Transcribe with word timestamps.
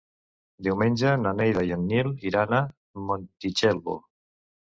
Diumenge 0.67 1.11
na 1.25 1.33
Neida 1.41 1.65
i 1.67 1.75
en 1.75 1.83
Nil 1.91 2.09
iran 2.29 2.57
a 2.59 2.63
Montitxelvo. 3.11 3.99